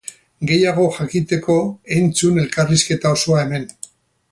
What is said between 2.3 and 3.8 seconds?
elkarrizketa osoa hemen.